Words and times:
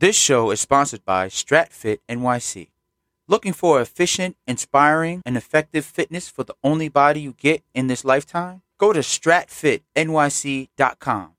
This 0.00 0.14
show 0.14 0.52
is 0.52 0.60
sponsored 0.60 1.04
by 1.04 1.26
StratFit 1.26 1.98
NYC. 2.08 2.68
Looking 3.26 3.52
for 3.52 3.80
efficient, 3.80 4.36
inspiring, 4.46 5.22
and 5.26 5.36
effective 5.36 5.84
fitness 5.84 6.28
for 6.28 6.44
the 6.44 6.54
only 6.62 6.88
body 6.88 7.20
you 7.20 7.32
get 7.32 7.64
in 7.74 7.88
this 7.88 8.04
lifetime? 8.04 8.62
Go 8.78 8.92
to 8.92 9.00
stratfitnyc.com 9.00 11.30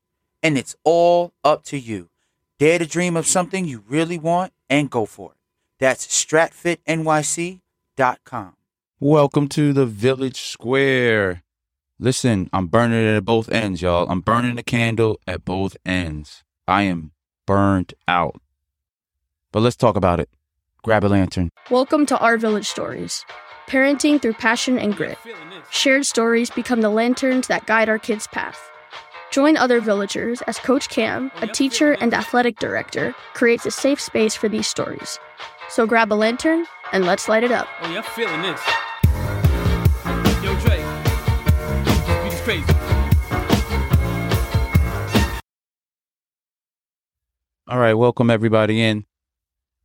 and 0.43 0.57
it's 0.57 0.75
all 0.83 1.31
up 1.41 1.63
to 1.63 1.79
you. 1.79 2.09
Dare 2.57 2.79
to 2.79 2.85
dream 2.85 3.15
of 3.15 3.25
something 3.25 3.63
you 3.63 3.85
really 3.87 4.17
want 4.17 4.51
and 4.69 4.89
go 4.89 5.05
for 5.05 5.31
it. 5.31 5.37
That's 5.79 6.05
stratfitnyc.com. 6.05 8.55
Welcome 8.99 9.47
to 9.47 9.71
the 9.71 9.85
Village 9.85 10.41
Square. 10.41 11.43
Listen, 11.97 12.49
I'm 12.51 12.67
burning 12.67 13.07
it 13.07 13.15
at 13.15 13.23
both 13.23 13.49
ends, 13.49 13.81
y'all. 13.81 14.05
I'm 14.09 14.19
burning 14.19 14.57
the 14.57 14.63
candle 14.63 15.17
at 15.25 15.45
both 15.45 15.77
ends. 15.85 16.43
I 16.67 16.81
am 16.81 17.13
burned 17.45 17.93
out. 18.05 18.41
But 19.51 19.61
let's 19.61 19.75
talk 19.75 19.95
about 19.95 20.19
it. 20.19 20.29
Grab 20.83 21.03
a 21.03 21.07
lantern. 21.07 21.49
Welcome 21.71 22.05
to 22.05 22.17
Our 22.19 22.37
Village 22.37 22.67
Stories. 22.67 23.25
Parenting 23.65 24.21
through 24.21 24.33
passion 24.33 24.77
and 24.77 24.95
grit. 24.95 25.17
Shared 25.71 26.05
stories 26.05 26.51
become 26.51 26.81
the 26.81 26.91
lanterns 26.91 27.47
that 27.47 27.65
guide 27.65 27.89
our 27.89 27.97
kids' 27.97 28.27
path. 28.27 28.69
Join 29.31 29.57
other 29.57 29.81
villagers 29.81 30.43
as 30.43 30.59
Coach 30.59 30.89
Cam, 30.89 31.31
a 31.41 31.47
teacher 31.47 31.93
and 31.93 32.13
athletic 32.13 32.59
director, 32.59 33.15
creates 33.33 33.65
a 33.65 33.71
safe 33.71 33.99
space 33.99 34.35
for 34.35 34.49
these 34.49 34.67
stories. 34.67 35.17
So 35.67 35.87
grab 35.87 36.13
a 36.13 36.15
lantern 36.15 36.67
and 36.91 37.05
let's 37.05 37.27
light 37.27 37.43
it 37.43 37.51
up. 37.51 37.67
Oh, 37.81 37.91
yeah, 37.91 37.97
I'm 37.97 38.03
feeling 38.03 38.43
this. 38.43 38.61
Yo, 40.43 40.53
Drake. 40.59 40.85
Beat 42.23 42.33
is 42.33 42.41
crazy. 42.41 42.73
All 47.67 47.79
right, 47.79 47.95
welcome 47.95 48.29
everybody 48.29 48.81
in. 48.81 49.05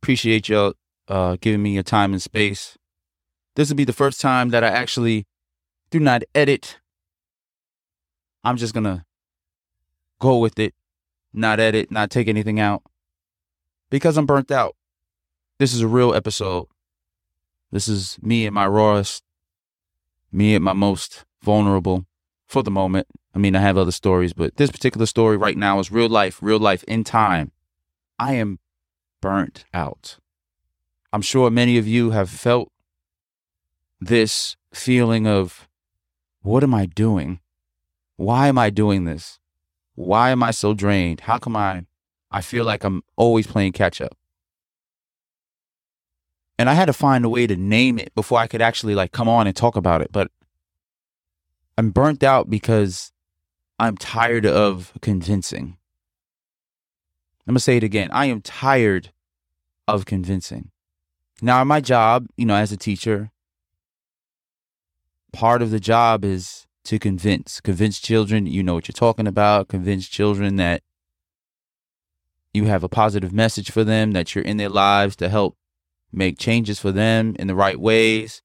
Appreciate 0.05 0.49
y'all 0.49 0.75
uh, 1.07 1.35
giving 1.41 1.63
me 1.63 1.73
your 1.73 1.81
time 1.81 2.13
and 2.13 2.21
space. 2.21 2.77
This 3.55 3.69
will 3.69 3.75
be 3.75 3.85
the 3.85 3.91
first 3.91 4.21
time 4.21 4.49
that 4.49 4.63
I 4.63 4.67
actually 4.67 5.25
do 5.89 5.99
not 5.99 6.21
edit. 6.35 6.77
I'm 8.43 8.55
just 8.55 8.75
gonna 8.75 9.03
go 10.19 10.37
with 10.37 10.59
it, 10.59 10.75
not 11.33 11.59
edit, 11.59 11.89
not 11.89 12.11
take 12.11 12.27
anything 12.27 12.59
out, 12.59 12.83
because 13.89 14.15
I'm 14.15 14.27
burnt 14.27 14.51
out. 14.51 14.75
This 15.57 15.73
is 15.73 15.81
a 15.81 15.87
real 15.87 16.13
episode. 16.13 16.67
This 17.71 17.87
is 17.87 18.19
me 18.21 18.45
at 18.45 18.53
my 18.53 18.67
rawest, 18.67 19.23
me 20.31 20.53
at 20.53 20.61
my 20.61 20.73
most 20.73 21.25
vulnerable 21.41 22.05
for 22.45 22.61
the 22.61 22.69
moment. 22.69 23.07
I 23.33 23.39
mean, 23.39 23.55
I 23.55 23.59
have 23.59 23.75
other 23.75 23.91
stories, 23.91 24.33
but 24.33 24.57
this 24.57 24.69
particular 24.69 25.07
story 25.07 25.35
right 25.35 25.57
now 25.57 25.79
is 25.79 25.91
real 25.91 26.09
life, 26.09 26.37
real 26.43 26.59
life 26.59 26.83
in 26.83 27.03
time. 27.03 27.51
I 28.19 28.35
am 28.35 28.59
burnt 29.25 29.65
out. 29.73 30.19
I'm 31.11 31.23
sure 31.23 31.49
many 31.49 31.79
of 31.79 31.87
you 31.87 32.11
have 32.11 32.29
felt 32.29 32.71
this 33.99 34.55
feeling 34.71 35.25
of 35.25 35.67
what 36.43 36.61
am 36.61 36.75
I 36.75 36.85
doing? 36.85 37.39
Why 38.17 38.49
am 38.49 38.59
I 38.59 38.69
doing 38.69 39.05
this? 39.05 39.39
Why 39.95 40.29
am 40.29 40.43
I 40.43 40.51
so 40.51 40.75
drained? 40.75 41.21
How 41.21 41.39
come 41.39 41.55
I 41.55 41.87
I 42.29 42.41
feel 42.41 42.65
like 42.65 42.83
I'm 42.83 43.01
always 43.15 43.47
playing 43.47 43.71
catch 43.71 43.99
up? 43.99 44.15
And 46.59 46.69
I 46.69 46.75
had 46.75 46.85
to 46.85 46.93
find 46.93 47.25
a 47.25 47.29
way 47.29 47.47
to 47.47 47.55
name 47.55 47.97
it 47.97 48.13
before 48.13 48.37
I 48.37 48.45
could 48.45 48.61
actually 48.61 48.93
like 48.93 49.11
come 49.11 49.27
on 49.27 49.47
and 49.47 49.55
talk 49.55 49.75
about 49.75 50.03
it, 50.03 50.11
but 50.11 50.29
I'm 51.79 51.89
burnt 51.89 52.23
out 52.23 52.47
because 52.47 53.11
I'm 53.79 53.97
tired 53.97 54.45
of 54.45 54.93
convincing. 55.01 55.77
I'm 57.47 57.53
going 57.53 57.55
to 57.55 57.59
say 57.59 57.77
it 57.77 57.83
again. 57.83 58.09
I 58.11 58.27
am 58.27 58.41
tired 58.41 59.09
of 59.87 60.05
convincing. 60.05 60.71
Now, 61.41 61.63
my 61.63 61.81
job, 61.81 62.27
you 62.37 62.45
know, 62.45 62.55
as 62.55 62.71
a 62.71 62.77
teacher, 62.77 63.31
part 65.33 65.61
of 65.61 65.71
the 65.71 65.79
job 65.79 66.23
is 66.23 66.65
to 66.85 66.99
convince, 66.99 67.59
convince 67.59 67.99
children 67.99 68.45
you 68.45 68.63
know 68.63 68.75
what 68.75 68.87
you're 68.87 68.93
talking 68.93 69.27
about, 69.27 69.67
convince 69.67 70.07
children 70.07 70.55
that 70.57 70.81
you 72.53 72.65
have 72.65 72.83
a 72.83 72.89
positive 72.89 73.33
message 73.33 73.69
for 73.69 73.83
them, 73.83 74.11
that 74.11 74.33
you're 74.33 74.43
in 74.43 74.57
their 74.57 74.69
lives 74.69 75.15
to 75.17 75.27
help 75.27 75.57
make 76.11 76.39
changes 76.39 76.79
for 76.79 76.91
them 76.91 77.35
in 77.37 77.47
the 77.47 77.55
right 77.55 77.79
ways. 77.79 78.41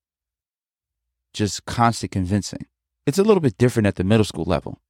Just 1.33 1.65
constant 1.65 2.11
convincing. 2.11 2.67
It's 3.07 3.19
a 3.19 3.23
little 3.23 3.41
bit 3.41 3.57
different 3.57 3.87
at 3.87 3.95
the 3.95 4.05
middle 4.05 4.25
school 4.25 4.45
level. 4.45 4.81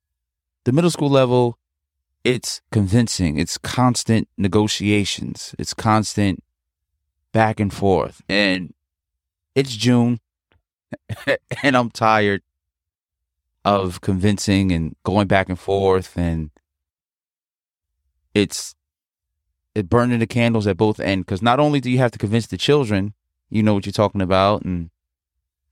The 0.65 0.72
middle 0.72 0.91
school 0.91 1.10
level, 1.10 1.59
it's 2.25 2.60
convincing, 2.70 3.38
it's 3.38 3.56
constant 3.58 4.28
negotiations, 4.36 5.54
it's 5.58 5.75
constant 5.75 6.42
back 7.32 7.60
and 7.60 7.72
forth. 7.72 8.22
And 8.28 8.75
it's 9.54 9.75
June, 9.75 10.20
and 11.62 11.76
I'm 11.76 11.91
tired 11.91 12.42
of 13.64 14.00
convincing 14.00 14.72
and 14.72 14.97
going 15.03 15.26
back 15.26 15.48
and 15.48 15.59
forth. 15.59 16.16
And 16.16 16.50
it's 18.34 18.75
it 19.75 19.88
burning 19.88 20.19
the 20.19 20.26
candles 20.26 20.66
at 20.66 20.76
both 20.76 21.00
ends 21.00 21.25
because 21.25 21.42
not 21.42 21.60
only 21.60 21.80
do 21.80 21.91
you 21.91 21.98
have 21.98 22.10
to 22.10 22.19
convince 22.19 22.47
the 22.47 22.59
children, 22.59 23.14
you 23.48 23.62
know 23.62 23.75
what 23.75 23.86
you're 23.86 23.92
talking 23.92 24.20
about, 24.20 24.62
and 24.62 24.91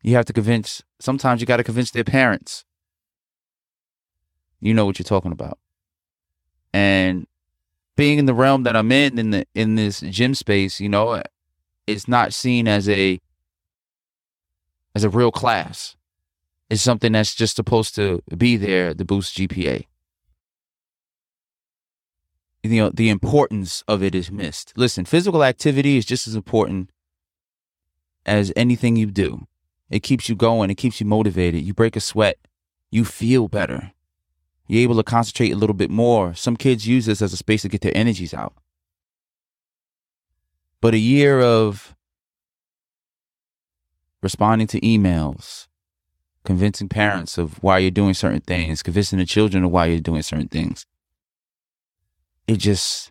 you 0.03 0.14
have 0.14 0.25
to 0.26 0.32
convince. 0.32 0.82
Sometimes 0.98 1.41
you 1.41 1.47
got 1.47 1.58
to 1.58 1.64
convince 1.64 1.91
their 1.91 2.04
parents. 2.04 2.64
You 4.60 4.75
know 4.75 4.87
what 4.87 4.98
you're 4.98 5.04
talking 5.04 5.31
about 5.31 5.58
and 6.73 7.27
being 7.97 8.19
in 8.19 8.27
the 8.27 8.34
realm 8.34 8.62
that 8.62 8.77
I'm 8.77 8.93
in 8.93 9.19
in 9.19 9.31
the 9.31 9.47
in 9.55 9.75
this 9.75 10.01
gym 10.01 10.34
space, 10.34 10.81
you 10.81 10.89
know, 10.89 11.23
it's 11.87 12.06
not 12.09 12.33
seen 12.33 12.69
as 12.69 12.89
a 12.89 13.21
as 14.95 15.05
a 15.05 15.11
real 15.11 15.33
class. 15.33 15.97
It's 16.71 16.83
something 16.83 17.12
that's 17.12 17.34
just 17.34 17.56
supposed 17.56 17.95
to 17.95 18.23
be 18.37 18.56
there 18.56 18.93
to 18.93 19.05
boost 19.05 19.37
GPA. 19.37 19.87
You 22.62 22.83
know, 22.83 22.91
the 22.91 23.09
importance 23.09 23.83
of 23.89 24.03
it 24.03 24.15
is 24.15 24.31
missed. 24.31 24.75
Listen, 24.77 25.05
physical 25.05 25.43
activity 25.43 25.97
is 25.97 26.05
just 26.05 26.29
as 26.29 26.35
important 26.35 26.91
as 28.27 28.53
anything 28.55 28.97
you 28.97 29.06
do. 29.06 29.47
It 29.89 30.00
keeps 30.00 30.29
you 30.29 30.35
going, 30.35 30.69
it 30.71 30.75
keeps 30.75 31.00
you 31.00 31.06
motivated. 31.06 31.62
You 31.62 31.73
break 31.73 31.97
a 31.97 32.00
sweat, 32.00 32.37
you 32.91 33.05
feel 33.05 33.49
better. 33.49 33.93
You're 34.69 34.83
able 34.83 34.97
to 34.97 35.03
concentrate 35.03 35.51
a 35.51 35.56
little 35.56 35.75
bit 35.75 35.91
more. 35.91 36.34
Some 36.34 36.56
kids 36.56 36.87
use 36.87 37.06
this 37.06 37.23
as 37.23 37.33
a 37.33 37.39
space 37.39 37.62
to 37.62 37.69
get 37.69 37.81
their 37.81 37.97
energies 37.97 38.34
out. 38.34 38.53
But 40.81 40.95
a 40.95 40.99
year 40.99 41.41
of 41.41 41.97
responding 44.23 44.67
to 44.69 44.81
emails, 44.81 45.67
convincing 46.45 46.89
parents 46.89 47.39
of 47.39 47.62
why 47.62 47.79
you're 47.79 47.91
doing 47.91 48.15
certain 48.15 48.43
things, 48.43 48.83
convincing 48.83 49.19
the 49.19 49.27
children 49.27 49.65
of 49.65 49.71
why 49.71 49.87
you're 49.87 50.01
doing 50.01 50.23
certain 50.23 50.49
things. 50.49 50.87
It 52.47 52.56
just 52.56 53.11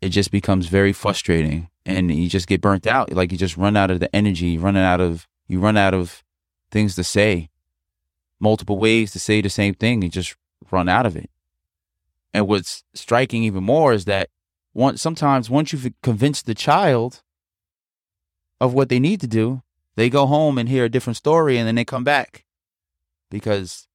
it 0.00 0.10
just 0.10 0.30
becomes 0.30 0.66
very 0.66 0.92
frustrating 0.92 1.68
and 1.84 2.14
you 2.14 2.28
just 2.28 2.46
get 2.46 2.60
burnt 2.60 2.86
out. 2.86 3.12
Like 3.12 3.32
you 3.32 3.38
just 3.38 3.56
run 3.56 3.76
out 3.76 3.90
of 3.90 4.00
the 4.00 4.14
energy, 4.14 4.46
you 4.46 4.60
run 4.60 4.76
out 4.76 5.00
of 5.00 5.26
you 5.48 5.58
run 5.58 5.76
out 5.76 5.94
of 5.94 6.22
things 6.70 6.94
to 6.94 7.04
say 7.04 7.50
multiple 8.40 8.78
ways 8.78 9.12
to 9.12 9.20
say 9.20 9.40
the 9.40 9.50
same 9.50 9.74
thing 9.74 10.02
and 10.02 10.12
just 10.12 10.36
run 10.70 10.88
out 10.88 11.06
of 11.06 11.16
it. 11.16 11.30
And 12.34 12.46
what's 12.46 12.84
striking 12.94 13.42
even 13.44 13.64
more 13.64 13.92
is 13.92 14.04
that 14.04 14.28
once 14.74 15.00
sometimes 15.00 15.48
once 15.48 15.72
you've 15.72 15.90
convinced 16.02 16.46
the 16.46 16.54
child 16.54 17.22
of 18.60 18.74
what 18.74 18.88
they 18.88 18.98
need 18.98 19.20
to 19.22 19.26
do, 19.26 19.62
they 19.94 20.10
go 20.10 20.26
home 20.26 20.58
and 20.58 20.68
hear 20.68 20.84
a 20.84 20.90
different 20.90 21.16
story 21.16 21.56
and 21.56 21.66
then 21.66 21.74
they 21.74 21.84
come 21.84 22.04
back. 22.04 22.44
Because 23.30 23.88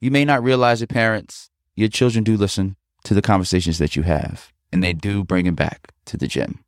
you 0.00 0.10
may 0.10 0.24
not 0.24 0.42
realize 0.42 0.82
it, 0.82 0.88
parents, 0.88 1.50
your 1.76 1.88
children 1.88 2.24
do 2.24 2.36
listen 2.36 2.76
to 3.04 3.14
the 3.14 3.22
conversations 3.22 3.78
that 3.78 3.96
you 3.96 4.02
have. 4.02 4.52
And 4.72 4.82
they 4.82 4.92
do 4.92 5.24
bring 5.24 5.44
them 5.44 5.54
back 5.54 5.92
to 6.06 6.16
the 6.16 6.26
gym. 6.26 6.64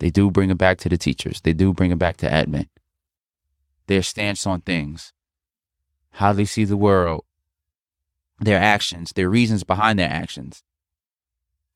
They 0.00 0.10
do 0.10 0.30
bring 0.30 0.48
them 0.48 0.58
back 0.58 0.78
to 0.78 0.88
the 0.88 0.98
teachers. 0.98 1.40
They 1.40 1.52
do 1.52 1.72
bring 1.72 1.90
them 1.90 1.98
back 1.98 2.18
to 2.18 2.28
admin. 2.28 2.68
Their 3.86 4.02
stance 4.02 4.46
on 4.46 4.60
things 4.60 5.12
how 6.18 6.32
they 6.32 6.44
see 6.44 6.64
the 6.64 6.76
world, 6.76 7.24
their 8.40 8.58
actions, 8.58 9.12
their 9.12 9.30
reasons 9.30 9.62
behind 9.62 10.00
their 10.00 10.10
actions. 10.10 10.64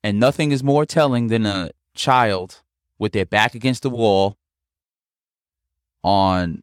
And 0.03 0.19
nothing 0.19 0.51
is 0.51 0.61
more 0.61 0.85
telling 0.85 1.27
than 1.27 1.45
a 1.45 1.71
child 1.95 2.61
with 2.99 3.13
their 3.13 3.25
back 3.25 3.55
against 3.55 3.83
the 3.83 3.89
wall 3.89 4.37
on 6.03 6.61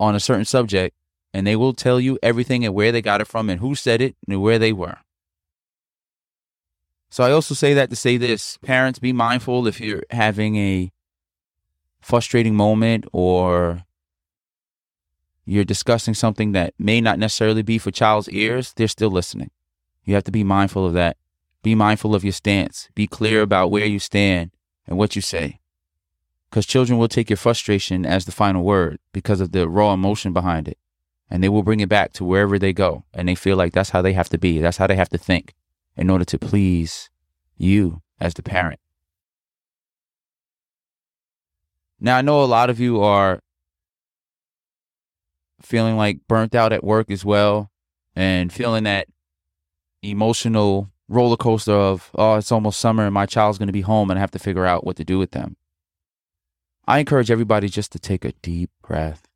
on 0.00 0.14
a 0.14 0.20
certain 0.20 0.46
subject 0.46 0.96
and 1.34 1.46
they 1.46 1.56
will 1.56 1.74
tell 1.74 2.00
you 2.00 2.18
everything 2.22 2.64
and 2.64 2.74
where 2.74 2.90
they 2.90 3.02
got 3.02 3.20
it 3.20 3.26
from 3.26 3.50
and 3.50 3.60
who 3.60 3.74
said 3.74 4.00
it 4.00 4.16
and 4.26 4.40
where 4.40 4.58
they 4.58 4.72
were. 4.72 4.96
So 7.10 7.22
I 7.22 7.32
also 7.32 7.54
say 7.54 7.74
that 7.74 7.90
to 7.90 7.96
say 7.96 8.16
this, 8.16 8.56
parents 8.58 8.98
be 8.98 9.12
mindful 9.12 9.66
if 9.66 9.78
you're 9.78 10.04
having 10.10 10.56
a 10.56 10.90
frustrating 12.00 12.54
moment 12.54 13.04
or 13.12 13.85
you're 15.46 15.64
discussing 15.64 16.12
something 16.12 16.52
that 16.52 16.74
may 16.78 17.00
not 17.00 17.18
necessarily 17.18 17.62
be 17.62 17.78
for 17.78 17.90
child's 17.92 18.28
ears, 18.30 18.72
they're 18.74 18.88
still 18.88 19.10
listening. 19.10 19.50
You 20.04 20.14
have 20.14 20.24
to 20.24 20.32
be 20.32 20.44
mindful 20.44 20.84
of 20.84 20.92
that. 20.94 21.16
Be 21.62 21.74
mindful 21.74 22.14
of 22.14 22.24
your 22.24 22.32
stance. 22.32 22.88
Be 22.94 23.06
clear 23.06 23.42
about 23.42 23.70
where 23.70 23.86
you 23.86 23.98
stand 23.98 24.50
and 24.86 24.98
what 24.98 25.16
you 25.16 25.22
say. 25.22 25.60
Because 26.50 26.66
children 26.66 26.98
will 26.98 27.08
take 27.08 27.30
your 27.30 27.36
frustration 27.36 28.04
as 28.04 28.24
the 28.24 28.32
final 28.32 28.62
word 28.62 28.98
because 29.12 29.40
of 29.40 29.52
the 29.52 29.68
raw 29.68 29.92
emotion 29.92 30.32
behind 30.32 30.68
it. 30.68 30.78
And 31.28 31.42
they 31.42 31.48
will 31.48 31.64
bring 31.64 31.80
it 31.80 31.88
back 31.88 32.12
to 32.14 32.24
wherever 32.24 32.58
they 32.58 32.72
go. 32.72 33.04
And 33.12 33.28
they 33.28 33.34
feel 33.34 33.56
like 33.56 33.72
that's 33.72 33.90
how 33.90 34.02
they 34.02 34.12
have 34.12 34.28
to 34.28 34.38
be. 34.38 34.60
That's 34.60 34.76
how 34.76 34.86
they 34.86 34.94
have 34.94 35.08
to 35.08 35.18
think 35.18 35.54
in 35.96 36.10
order 36.10 36.24
to 36.24 36.38
please 36.38 37.10
you 37.56 38.02
as 38.20 38.34
the 38.34 38.42
parent. 38.42 38.80
Now, 41.98 42.18
I 42.18 42.22
know 42.22 42.42
a 42.42 42.46
lot 42.46 42.70
of 42.70 42.78
you 42.78 43.00
are 43.00 43.40
feeling 45.66 45.96
like 45.96 46.20
burnt 46.28 46.54
out 46.54 46.72
at 46.72 46.84
work 46.84 47.10
as 47.10 47.24
well 47.24 47.72
and 48.14 48.52
feeling 48.52 48.84
that 48.84 49.08
emotional 50.00 50.92
roller 51.08 51.36
coaster 51.36 51.72
of, 51.72 52.10
oh, 52.14 52.36
it's 52.36 52.52
almost 52.52 52.78
summer 52.78 53.04
and 53.04 53.12
my 53.12 53.26
child's 53.26 53.58
going 53.58 53.66
to 53.66 53.72
be 53.72 53.80
home 53.80 54.08
and 54.08 54.16
I 54.16 54.20
have 54.20 54.30
to 54.30 54.38
figure 54.38 54.64
out 54.64 54.86
what 54.86 54.96
to 54.96 55.04
do 55.04 55.18
with 55.18 55.32
them. 55.32 55.56
I 56.86 57.00
encourage 57.00 57.32
everybody 57.32 57.68
just 57.68 57.90
to 57.92 57.98
take 57.98 58.24
a 58.24 58.30
deep 58.42 58.70
breath. 58.80 59.26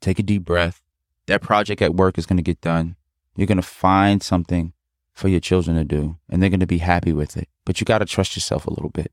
Take 0.00 0.18
a 0.18 0.22
deep 0.22 0.46
breath. 0.46 0.80
That 1.26 1.42
project 1.42 1.82
at 1.82 1.94
work 1.94 2.16
is 2.16 2.24
going 2.24 2.38
to 2.38 2.42
get 2.42 2.62
done. 2.62 2.96
You're 3.36 3.46
going 3.46 3.56
to 3.56 3.62
find 3.62 4.22
something 4.22 4.72
for 5.12 5.28
your 5.28 5.40
children 5.40 5.76
to 5.76 5.84
do 5.84 6.16
and 6.30 6.42
they're 6.42 6.48
going 6.48 6.60
to 6.60 6.66
be 6.66 6.78
happy 6.78 7.12
with 7.12 7.36
it. 7.36 7.48
But 7.66 7.78
you 7.78 7.84
got 7.84 7.98
to 7.98 8.06
trust 8.06 8.36
yourself 8.36 8.66
a 8.66 8.70
little 8.70 8.88
bit. 8.88 9.12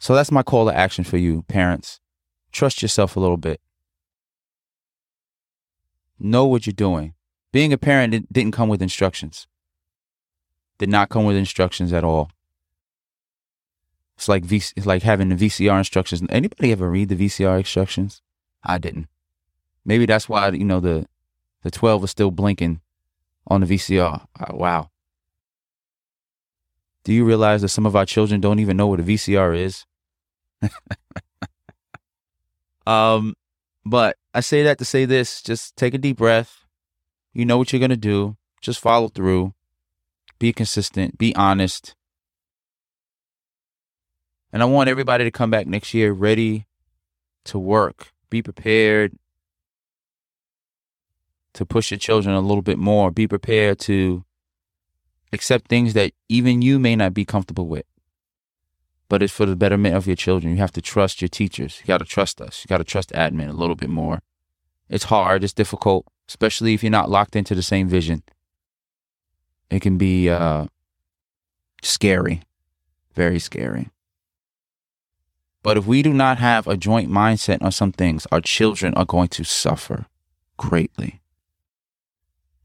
So 0.00 0.16
that's 0.16 0.32
my 0.32 0.42
call 0.42 0.66
to 0.66 0.76
action 0.76 1.04
for 1.04 1.16
you, 1.16 1.42
parents. 1.42 2.00
Trust 2.54 2.82
yourself 2.82 3.16
a 3.16 3.20
little 3.20 3.36
bit. 3.36 3.60
Know 6.20 6.46
what 6.46 6.66
you're 6.66 6.72
doing. 6.72 7.14
Being 7.50 7.72
a 7.72 7.78
parent 7.78 8.32
didn't 8.32 8.52
come 8.52 8.68
with 8.68 8.80
instructions. 8.80 9.48
Did 10.78 10.88
not 10.88 11.08
come 11.08 11.24
with 11.24 11.36
instructions 11.36 11.92
at 11.92 12.04
all. 12.04 12.30
It's 14.16 14.28
like 14.28 14.44
v- 14.44 14.72
it's 14.76 14.86
like 14.86 15.02
having 15.02 15.30
the 15.30 15.34
VCR 15.34 15.76
instructions. 15.76 16.22
Anybody 16.30 16.70
ever 16.70 16.88
read 16.88 17.08
the 17.08 17.16
VCR 17.16 17.58
instructions? 17.58 18.22
I 18.62 18.78
didn't. 18.78 19.08
Maybe 19.84 20.06
that's 20.06 20.28
why 20.28 20.48
you 20.50 20.64
know 20.64 20.78
the 20.78 21.06
the 21.62 21.72
12 21.72 22.04
is 22.04 22.10
still 22.10 22.30
blinking 22.30 22.80
on 23.48 23.62
the 23.62 23.66
VCR. 23.66 24.26
Uh, 24.38 24.46
wow. 24.50 24.90
Do 27.02 27.12
you 27.12 27.24
realize 27.24 27.62
that 27.62 27.68
some 27.70 27.84
of 27.84 27.96
our 27.96 28.06
children 28.06 28.40
don't 28.40 28.60
even 28.60 28.76
know 28.76 28.86
what 28.86 29.00
a 29.00 29.02
VCR 29.02 29.58
is? 29.58 29.86
um, 32.86 33.34
but 33.84 34.16
I 34.32 34.40
say 34.40 34.62
that 34.62 34.78
to 34.78 34.84
say 34.84 35.04
this 35.04 35.42
just 35.42 35.76
take 35.76 35.94
a 35.94 35.98
deep 35.98 36.18
breath. 36.18 36.64
You 37.32 37.44
know 37.44 37.58
what 37.58 37.72
you're 37.72 37.80
going 37.80 37.90
to 37.90 37.96
do. 37.96 38.36
Just 38.60 38.80
follow 38.80 39.08
through. 39.08 39.54
Be 40.38 40.52
consistent. 40.52 41.18
Be 41.18 41.34
honest. 41.34 41.94
And 44.52 44.62
I 44.62 44.66
want 44.66 44.88
everybody 44.88 45.24
to 45.24 45.30
come 45.30 45.50
back 45.50 45.66
next 45.66 45.94
year 45.94 46.12
ready 46.12 46.66
to 47.46 47.58
work. 47.58 48.12
Be 48.30 48.40
prepared 48.42 49.18
to 51.54 51.66
push 51.66 51.90
your 51.90 51.98
children 51.98 52.34
a 52.34 52.40
little 52.40 52.62
bit 52.62 52.78
more. 52.78 53.10
Be 53.10 53.26
prepared 53.26 53.78
to 53.80 54.24
accept 55.32 55.68
things 55.68 55.94
that 55.94 56.12
even 56.28 56.62
you 56.62 56.78
may 56.78 56.94
not 56.94 57.14
be 57.14 57.24
comfortable 57.24 57.66
with. 57.66 57.84
But 59.08 59.22
it's 59.22 59.32
for 59.32 59.46
the 59.46 59.56
betterment 59.56 59.94
of 59.94 60.06
your 60.06 60.16
children. 60.16 60.54
You 60.54 60.58
have 60.60 60.72
to 60.72 60.82
trust 60.82 61.20
your 61.20 61.28
teachers. 61.28 61.80
You 61.80 61.86
got 61.86 61.98
to 61.98 62.04
trust 62.04 62.40
us. 62.40 62.64
You 62.64 62.68
got 62.68 62.78
to 62.78 62.84
trust 62.84 63.10
admin 63.10 63.50
a 63.50 63.52
little 63.52 63.76
bit 63.76 63.90
more. 63.90 64.20
It's 64.88 65.04
hard, 65.04 65.44
it's 65.44 65.52
difficult, 65.52 66.06
especially 66.28 66.74
if 66.74 66.82
you're 66.82 66.90
not 66.90 67.10
locked 67.10 67.36
into 67.36 67.54
the 67.54 67.62
same 67.62 67.88
vision. 67.88 68.22
It 69.70 69.80
can 69.80 69.98
be 69.98 70.28
uh, 70.28 70.66
scary, 71.82 72.42
very 73.14 73.38
scary. 73.38 73.90
But 75.62 75.78
if 75.78 75.86
we 75.86 76.02
do 76.02 76.12
not 76.12 76.38
have 76.38 76.66
a 76.66 76.76
joint 76.76 77.10
mindset 77.10 77.62
on 77.62 77.72
some 77.72 77.90
things, 77.90 78.26
our 78.30 78.42
children 78.42 78.92
are 78.94 79.06
going 79.06 79.28
to 79.28 79.44
suffer 79.44 80.06
greatly. 80.58 81.22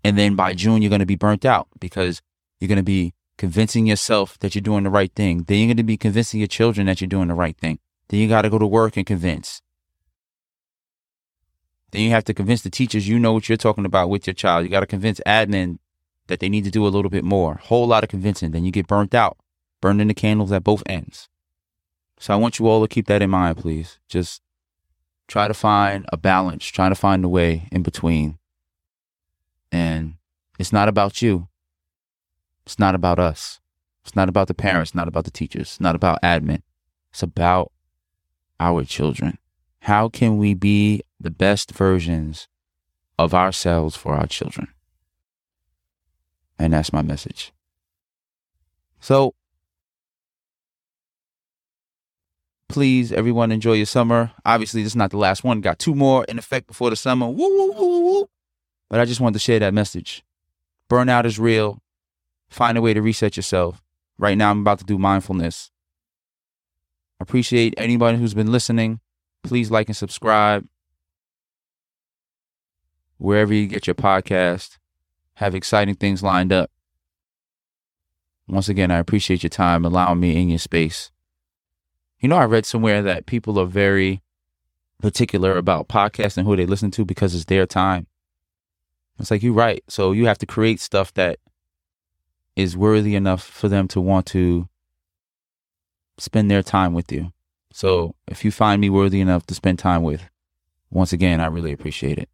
And 0.04 0.18
then 0.18 0.36
by 0.36 0.54
June, 0.54 0.82
you're 0.82 0.90
going 0.90 1.00
to 1.00 1.06
be 1.06 1.16
burnt 1.16 1.46
out 1.46 1.68
because 1.80 2.22
you're 2.60 2.68
going 2.68 2.78
to 2.78 2.84
be 2.84 3.14
convincing 3.40 3.88
yourself 3.88 4.38
that 4.40 4.54
you're 4.54 4.62
doing 4.62 4.84
the 4.84 4.90
right 4.90 5.14
thing. 5.16 5.44
Then 5.44 5.60
you're 5.60 5.68
going 5.68 5.78
to 5.78 5.84
be 5.84 5.98
convincing 5.98 6.42
your 6.42 6.48
children 6.48 6.86
that 6.88 7.00
you're 7.00 7.08
doing 7.08 7.30
the 7.30 7.34
right 7.34 7.58
thing. 7.58 7.80
Then 8.10 8.20
you 8.20 8.28
got 8.28 8.44
to 8.44 8.50
go 8.50 8.60
to 8.60 8.68
work 8.68 8.98
and 8.98 9.06
convince. 9.06 9.62
Then 11.92 12.02
you 12.02 12.12
have 12.12 12.26
to 12.26 12.34
convince 12.34 12.62
the 12.62 12.70
teachers 12.70 13.08
you 13.08 13.18
know 13.18 13.34
what 13.34 13.50
you're 13.50 13.58
talking 13.58 13.86
about 13.86 14.10
with 14.10 14.28
your 14.28 14.36
child. 14.36 14.66
You 14.66 14.70
got 14.70 14.82
to 14.82 14.86
convince 14.86 15.22
admin 15.26 15.80
that 16.28 16.42
they 16.42 16.50
need 16.50 16.66
to 16.66 16.72
do 16.72 16.86
a 16.86 16.90
little 16.90 17.10
bit 17.10 17.24
more. 17.24 17.56
Whole 17.56 17.88
lot 17.88 18.04
of 18.04 18.10
convincing. 18.10 18.52
Then 18.52 18.66
you 18.66 18.72
get 18.72 18.88
burnt 18.88 19.16
out, 19.16 19.38
burning 19.82 20.10
the 20.10 20.14
candles 20.14 20.52
at 20.52 20.64
both 20.64 20.84
ends. 20.86 21.30
So 22.20 22.34
I 22.34 22.38
want 22.38 22.60
you 22.60 22.68
all 22.68 22.82
to 22.82 22.88
keep 22.88 23.08
that 23.08 23.22
in 23.22 23.30
mind, 23.30 23.58
please. 23.58 24.00
Just 24.08 24.42
try 25.28 25.48
to 25.48 25.54
find 25.54 26.06
a 26.12 26.18
balance, 26.18 26.66
try 26.66 26.90
to 26.90 26.96
find 26.96 27.24
a 27.24 27.30
way 27.30 27.70
in 27.72 27.84
between. 27.84 28.38
And 29.72 30.16
it's 30.60 30.74
not 30.74 30.90
about 30.90 31.22
you. 31.22 31.49
It's 32.69 32.77
not 32.77 32.94
about 32.94 33.18
us. 33.18 33.60
It's 34.06 34.16
not 34.16 34.30
about 34.30 34.48
the 34.48 34.54
parents, 34.54 34.94
not 34.94 35.07
about 35.07 35.24
the 35.24 35.31
teachers, 35.31 35.80
not 35.80 35.95
about 35.95 36.21
admin. 36.21 36.62
It's 37.10 37.24
about 37.24 37.71
our 38.60 38.83
children. 38.83 39.39
How 39.80 40.07
can 40.07 40.38
we 40.38 40.54
be 40.54 41.01
the 41.19 41.31
best 41.31 41.71
versions 41.71 42.48
of 43.18 43.33
ourselves 43.33 43.95
for 43.95 44.13
our 44.13 44.27
children? 44.27 44.68
And 46.60 46.74
that's 46.74 46.94
my 46.94 47.01
message. 47.01 47.51
So 49.00 49.33
Please, 52.68 53.12
everyone, 53.12 53.51
enjoy 53.51 53.74
your 53.74 53.88
summer. 53.88 54.31
Obviously, 54.45 54.83
this 54.83 54.92
is 54.92 54.95
not 54.95 55.10
the 55.10 55.18
last 55.18 55.44
one. 55.44 55.60
Got 55.60 55.80
two 55.80 55.95
more 55.95 56.24
in 56.25 56.38
effect 56.38 56.68
before 56.68 56.92
the 56.92 56.95
summer. 56.95 57.25
Woo, 57.25 57.36
woo, 57.36 57.71
woo, 57.71 58.00
woo. 58.01 58.30
But 58.92 59.00
I 59.00 59.06
just 59.06 59.19
wanted 59.19 59.33
to 59.33 59.39
share 59.39 59.57
that 59.57 59.74
message. 59.74 60.24
Burnout 60.88 61.25
is 61.25 61.39
real. 61.39 61.81
Find 62.50 62.78
a 62.78 62.81
way 62.81 62.94
to 62.94 63.01
reset 63.01 63.38
yourself. 63.38 63.81
Right 64.18 64.38
now, 64.38 64.51
I'm 64.51 64.62
about 64.62 64.80
to 64.80 64.86
do 64.86 64.98
mindfulness. 64.98 65.72
Appreciate 67.19 67.74
anybody 67.78 68.18
who's 68.18 68.34
been 68.34 68.51
listening. 68.51 69.00
Please 69.44 69.72
like 69.72 69.88
and 69.88 69.96
subscribe 69.96 70.68
wherever 73.18 73.54
you 73.54 73.68
get 73.68 73.88
your 73.88 73.94
podcast. 73.96 74.78
Have 75.36 75.56
exciting 75.56 75.96
things 75.96 76.24
lined 76.24 76.51
up. 76.51 76.72
Once 78.48 78.68
again, 78.68 78.90
I 78.90 78.98
appreciate 78.98 79.44
your 79.44 79.50
time 79.50 79.85
allowing 79.85 80.19
me 80.19 80.42
in 80.42 80.50
your 80.50 80.59
space. 80.59 81.12
You 82.19 82.28
know, 82.28 82.38
I 82.38 82.45
read 82.45 82.66
somewhere 82.66 83.02
that 83.04 83.26
people 83.26 83.59
are 83.59 83.66
very 83.66 84.21
particular 85.00 85.57
about 85.57 85.88
podcasts 85.88 86.35
and 86.35 86.45
who 86.45 86.56
they 86.56 86.66
listen 86.66 86.92
to 86.92 87.06
because 87.06 87.33
it's 87.35 87.45
their 87.45 87.66
time. 87.66 88.07
It's 89.19 89.31
like 89.31 89.44
you're 89.44 89.54
right. 89.54 89.83
So 89.88 90.12
you 90.12 90.26
have 90.26 90.38
to 90.40 90.45
create 90.45 90.80
stuff 90.80 91.14
that 91.14 91.40
is 92.59 92.75
worthy 92.75 93.16
enough 93.16 93.44
for 93.44 93.69
them 93.69 93.87
to 93.87 94.01
want 94.01 94.25
to 94.28 94.68
spend 96.18 96.51
their 96.51 96.61
time 96.61 96.94
with 96.94 97.11
you. 97.11 97.31
So 97.71 98.16
if 98.28 98.44
you 98.44 98.51
find 98.51 98.81
me 98.81 98.89
worthy 98.89 99.21
enough 99.21 99.45
to 99.47 99.56
spend 99.56 99.80
time 99.80 100.04
with, 100.04 100.30
once 100.92 101.13
again, 101.13 101.39
I 101.39 101.45
really 101.45 101.71
appreciate 101.71 102.18
it. 102.18 102.30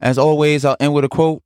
As 0.00 0.18
always, 0.18 0.64
I'll 0.64 0.76
end 0.80 0.94
with 0.94 1.04
a 1.04 1.08
quote. 1.08 1.42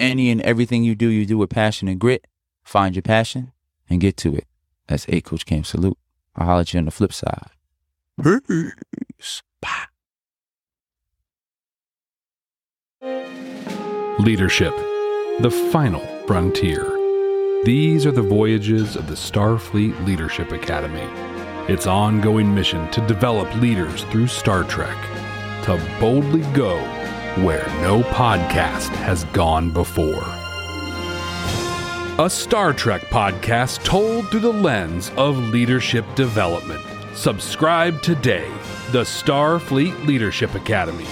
Any 0.00 0.30
and 0.30 0.40
everything 0.42 0.84
you 0.84 0.94
do, 0.94 1.08
you 1.08 1.26
do 1.26 1.36
with 1.38 1.50
passion 1.50 1.88
and 1.88 1.98
grit. 1.98 2.26
Find 2.62 2.94
your 2.94 3.02
passion 3.02 3.52
and 3.90 4.00
get 4.00 4.16
to 4.18 4.34
it. 4.34 4.46
That's 4.86 5.06
a 5.08 5.20
Coach 5.20 5.44
Cam 5.44 5.64
salute. 5.64 5.98
I'll 6.36 6.46
holler 6.46 6.60
at 6.60 6.72
you 6.72 6.78
on 6.78 6.84
the 6.84 6.90
flip 6.90 7.12
side. 7.12 7.50
Peace. 8.22 9.42
Bye. 9.60 9.86
Leadership, 14.18 14.74
the 15.40 15.50
final 15.50 16.04
frontier. 16.26 16.84
These 17.64 18.04
are 18.06 18.12
the 18.12 18.22
voyages 18.22 18.96
of 18.96 19.06
the 19.06 19.14
Starfleet 19.14 20.04
Leadership 20.04 20.50
Academy. 20.50 21.08
Its 21.72 21.86
ongoing 21.86 22.52
mission 22.52 22.90
to 22.90 23.06
develop 23.06 23.54
leaders 23.56 24.04
through 24.04 24.26
Star 24.26 24.64
Trek, 24.64 24.96
to 25.64 25.80
boldly 26.00 26.42
go 26.52 26.78
where 27.44 27.66
no 27.82 28.02
podcast 28.02 28.88
has 28.96 29.24
gone 29.26 29.70
before 29.72 30.26
a 32.20 32.28
Star 32.28 32.72
Trek 32.72 33.02
podcast 33.02 33.84
told 33.84 34.28
through 34.28 34.40
the 34.40 34.52
lens 34.52 35.12
of 35.16 35.38
leadership 35.38 36.04
development. 36.16 36.84
Subscribe 37.14 38.02
today, 38.02 38.50
the 38.90 39.02
Starfleet 39.02 40.04
Leadership 40.04 40.56
Academy. 40.56 41.06